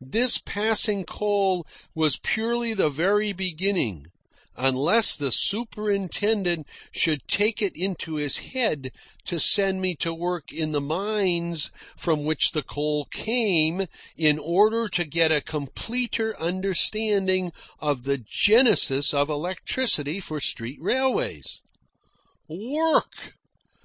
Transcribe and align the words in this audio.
This 0.00 0.38
passing 0.44 1.04
coal 1.04 1.64
was 1.94 2.18
surely 2.26 2.74
the 2.74 2.88
very 2.90 3.32
beginning 3.32 4.06
unless 4.56 5.14
the 5.14 5.30
superintendent 5.30 6.66
should 6.90 7.28
take 7.28 7.62
it 7.62 7.76
into 7.76 8.16
his 8.16 8.38
head 8.38 8.90
to 9.26 9.38
send 9.38 9.80
me 9.80 9.94
to 9.94 10.12
work 10.12 10.50
in 10.52 10.72
the 10.72 10.80
mines 10.80 11.70
from 11.96 12.24
which 12.24 12.50
the 12.50 12.64
coal 12.64 13.04
came 13.12 13.86
in 14.16 14.40
order 14.40 14.88
to 14.88 15.04
get 15.04 15.30
a 15.30 15.40
completer 15.40 16.36
understanding 16.40 17.52
of 17.78 18.02
the 18.02 18.18
genesis 18.18 19.14
of 19.14 19.30
electricity 19.30 20.18
for 20.18 20.40
street 20.40 20.80
railways. 20.82 21.60
Work! 22.48 23.34